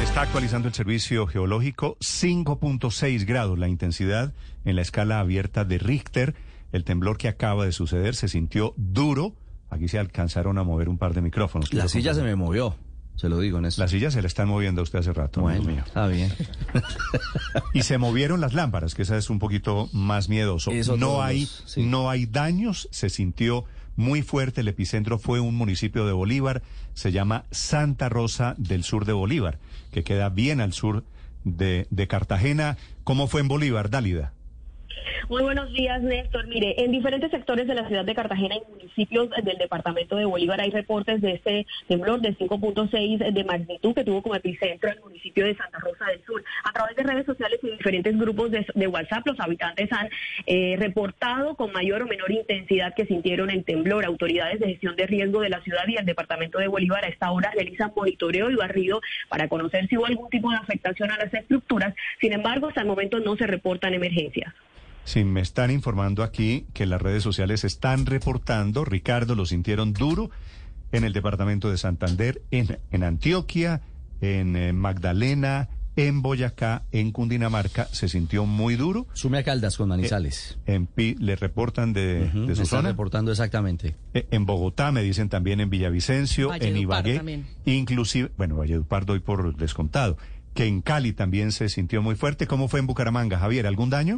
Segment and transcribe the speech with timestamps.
[0.00, 4.32] Está actualizando el servicio geológico 5.6 grados la intensidad
[4.64, 6.34] en la escala abierta de Richter.
[6.72, 9.34] El temblor que acaba de suceder se sintió duro.
[9.70, 11.72] Aquí se alcanzaron a mover un par de micrófonos.
[11.72, 12.76] La silla se me movió,
[13.16, 13.84] se lo digo, Néstor.
[13.84, 15.40] La silla se le están moviendo a usted hace rato.
[15.40, 15.82] Bueno, mío.
[15.86, 16.32] está bien.
[17.72, 20.70] Y se movieron las lámparas, que esa es un poquito más miedoso.
[20.70, 21.84] Eso No hay, sí.
[21.84, 23.64] no hay daños, se sintió
[23.96, 24.60] muy fuerte.
[24.60, 26.62] El epicentro fue un municipio de Bolívar,
[26.94, 29.58] se llama Santa Rosa del sur de Bolívar,
[29.92, 31.04] que queda bien al sur
[31.44, 32.76] de, de Cartagena.
[33.04, 34.32] ¿Cómo fue en Bolívar, Dálida?
[35.28, 36.46] Muy buenos días, Néstor.
[36.46, 40.60] Mire, en diferentes sectores de la ciudad de Cartagena y municipios del departamento de Bolívar
[40.60, 45.44] hay reportes de este temblor de 5.6 de magnitud que tuvo como epicentro el municipio
[45.44, 46.44] de Santa Rosa del Sur.
[46.64, 50.08] A través de redes sociales y diferentes grupos de, WhatsApp, los habitantes han
[50.46, 54.04] eh, reportado con mayor o menor intensidad que sintieron el temblor.
[54.04, 57.32] Autoridades de gestión de riesgo de la ciudad y el departamento de Bolívar a esta
[57.32, 61.34] hora realizan monitoreo y barrido para conocer si hubo algún tipo de afectación a las
[61.34, 61.94] estructuras.
[62.20, 64.54] Sin embargo, hasta el momento no se reportan emergencias.
[65.06, 70.30] Sí, me están informando aquí que las redes sociales están reportando, Ricardo, lo sintieron duro
[70.92, 73.80] en el departamento de Santander, en, en Antioquia,
[74.20, 79.06] en eh, Magdalena, en Boyacá, en Cundinamarca, se sintió muy duro.
[79.14, 80.58] Sume a Caldas con Manizales.
[80.66, 82.88] En Pi, le reportan de, Ujú, de me su están zona.
[82.90, 83.94] reportando exactamente.
[84.12, 87.46] Eh, En Bogotá, me dicen también en Villavicencio, en Ibagué, también.
[87.64, 90.18] inclusive, bueno, Valledupar doy por descontado,
[90.52, 92.46] que en Cali también se sintió muy fuerte.
[92.46, 93.66] ¿Cómo fue en Bucaramanga, Javier?
[93.66, 94.16] ¿Algún daño?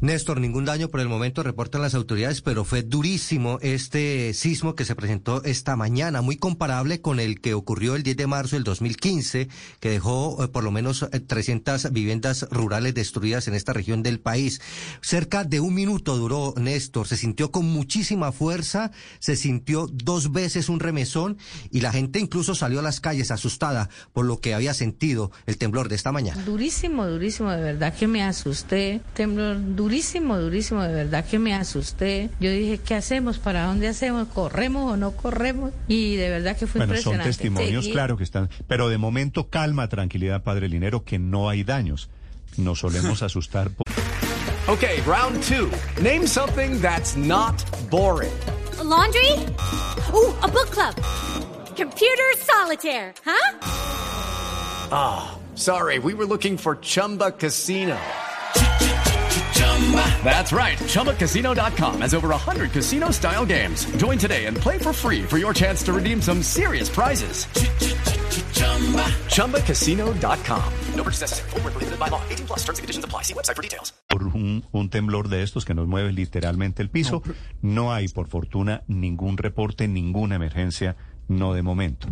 [0.00, 4.86] Néstor, ningún daño por el momento reportan las autoridades, pero fue durísimo este sismo que
[4.86, 8.64] se presentó esta mañana, muy comparable con el que ocurrió el 10 de marzo del
[8.64, 14.02] 2015, que dejó eh, por lo menos eh, 300 viviendas rurales destruidas en esta región
[14.02, 14.62] del país.
[15.02, 20.70] Cerca de un minuto duró Néstor, se sintió con muchísima fuerza, se sintió dos veces
[20.70, 21.36] un remesón
[21.70, 25.58] y la gente incluso salió a las calles asustada por lo que había sentido el
[25.58, 26.42] temblor de esta mañana.
[26.42, 29.02] Durísimo, durísimo, de verdad que me asusté.
[29.12, 32.30] Temblor durísimo, durísimo, de verdad que me asusté.
[32.40, 33.38] Yo dije, ¿qué hacemos?
[33.38, 34.28] ¿Para dónde hacemos?
[34.28, 35.72] ¿Corremos o no corremos?
[35.88, 37.28] Y de verdad que fue Bueno, son impresionante.
[37.28, 38.48] testimonios, Seguí- claro que están.
[38.68, 42.08] Pero de momento, calma, tranquilidad, Padre Linero, que no hay daños.
[42.56, 43.70] Nos solemos asustar.
[43.70, 43.86] por-
[44.68, 45.68] Okay, round two.
[46.02, 47.54] Name something that's not
[47.90, 48.30] boring.
[48.78, 49.32] A laundry?
[50.12, 50.94] Ooh, a book club.
[51.76, 53.56] Computer solitaire, huh?
[55.54, 57.96] Sorry, we were looking for Chumba Casino.
[60.22, 60.78] That's right.
[60.78, 63.86] ChumbaCasino.com has over 100 casino style games.
[63.96, 67.46] Join today and play for free for your chance to redeem some serious prizes.
[69.34, 70.72] ChumbaCasino.com.
[70.94, 71.50] No purchase necessary.
[71.50, 72.22] Void were prohibited by law.
[72.30, 73.22] 18 plus terms and conditions apply.
[73.22, 73.92] See website for details.
[74.08, 77.22] por un, un temblor de estos que nos mueve literalmente el piso.
[77.62, 80.96] No hay, por fortuna, ningún reporte, ninguna emergencia,
[81.28, 82.08] no de momento.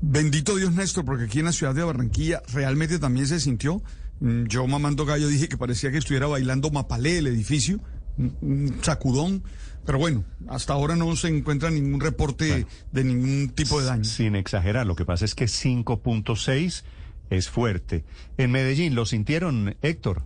[0.00, 3.82] Bendito Dios, Néstor, porque aquí en la ciudad de Barranquilla realmente también se sintió.
[4.22, 7.80] Mm, Yo, mamando gallo, dije que parecía que estuviera bailando Mapalé el edificio,
[8.16, 9.42] un- un sacudón.
[9.84, 14.04] Pero bueno, hasta ahora no se encuentra ningún reporte de ningún tipo de daño.
[14.04, 16.84] Sin exagerar, lo que pasa es que 5.6
[17.30, 18.04] es fuerte.
[18.38, 20.22] En Medellín, ¿lo sintieron, Héctor?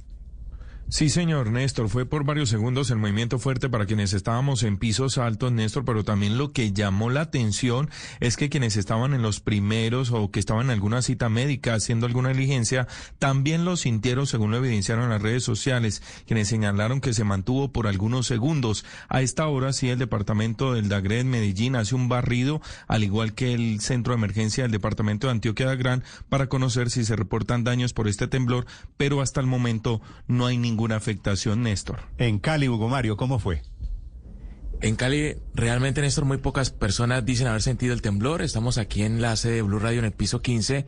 [0.89, 5.19] Sí, señor Néstor, fue por varios segundos el movimiento fuerte para quienes estábamos en pisos
[5.19, 9.41] altos, Néstor, pero también lo que llamó la atención es que quienes estaban en los
[9.41, 12.87] primeros o que estaban en alguna cita médica haciendo alguna diligencia,
[13.19, 17.73] también lo sintieron, según lo evidenciaron en las redes sociales, quienes señalaron que se mantuvo
[17.73, 18.85] por algunos segundos.
[19.09, 23.35] A esta hora, sí, el departamento del Dagre en Medellín hace un barrido, al igual
[23.35, 27.17] que el centro de emergencia del departamento de Antioquia de Gran, para conocer si se
[27.17, 28.67] reportan daños por este temblor,
[28.97, 32.01] pero hasta el momento no hay ninguna afectación, Néstor.
[32.19, 33.63] En Cali, Hugo Mario, ¿cómo fue?
[34.83, 38.43] En Cali, realmente, Néstor, muy pocas personas dicen haber sentido el temblor.
[38.43, 40.87] Estamos aquí en la sede de Blue Radio en el piso 15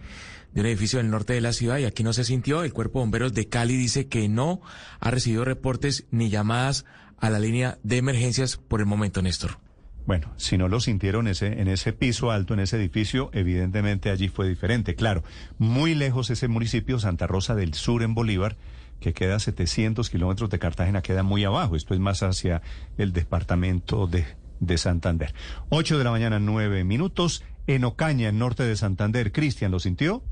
[0.52, 2.64] de un edificio del norte de la ciudad y aquí no se sintió.
[2.64, 4.60] El Cuerpo de Bomberos de Cali dice que no
[5.00, 6.84] ha recibido reportes ni llamadas
[7.16, 9.58] a la línea de emergencias por el momento, Néstor.
[10.04, 14.28] Bueno, si no lo sintieron ese, en ese piso alto, en ese edificio, evidentemente allí
[14.28, 14.94] fue diferente.
[14.94, 15.24] Claro,
[15.56, 18.58] muy lejos ese municipio, Santa Rosa del Sur, en Bolívar,
[19.00, 21.76] que queda a 700 kilómetros de Cartagena, queda muy abajo.
[21.76, 22.62] Esto es más hacia
[22.96, 24.24] el departamento de,
[24.60, 25.32] de Santander.
[25.70, 27.44] 8 de la mañana, 9 minutos.
[27.66, 29.30] en Ocaña, en norte de Santander.
[29.30, 30.22] Cristian, ¿lo sintió?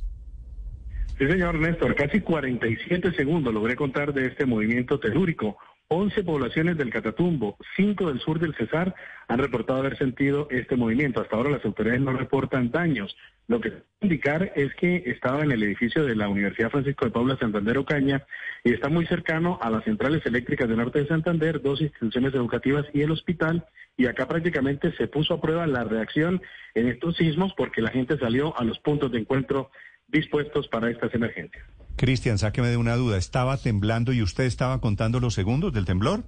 [1.18, 5.56] Sí, señor Néstor, casi 47 segundos logré contar de este movimiento telúrico.
[5.88, 8.94] 11 poblaciones del Catatumbo, 5 del sur del Cesar
[9.28, 11.20] han reportado haber sentido este movimiento.
[11.20, 13.16] Hasta ahora las autoridades no reportan daños.
[13.46, 17.36] Lo que indicar es que estaba en el edificio de la Universidad Francisco de Paula
[17.38, 18.26] Santander Ocaña
[18.64, 22.86] y está muy cercano a las centrales eléctricas del norte de Santander, dos instituciones educativas
[22.92, 23.64] y el hospital.
[23.96, 26.42] Y acá prácticamente se puso a prueba la reacción
[26.74, 29.70] en estos sismos porque la gente salió a los puntos de encuentro
[30.08, 31.64] dispuestos para estas emergencias.
[31.96, 33.16] Cristian, sáqueme de una duda.
[33.16, 36.24] ¿Estaba temblando y usted estaba contando los segundos del temblor?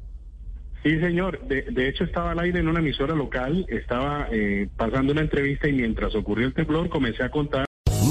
[0.82, 1.46] Sí, señor.
[1.46, 5.68] De, de hecho, estaba al aire en una emisora local, estaba eh, pasando una entrevista
[5.68, 7.67] y mientras ocurrió el temblor comencé a contar.